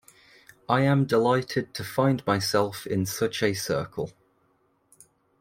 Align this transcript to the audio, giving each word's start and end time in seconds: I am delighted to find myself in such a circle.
I 0.67 0.81
am 0.81 1.05
delighted 1.05 1.75
to 1.75 1.83
find 1.83 2.25
myself 2.25 2.87
in 2.87 3.05
such 3.05 3.43
a 3.43 3.53
circle. 3.53 4.09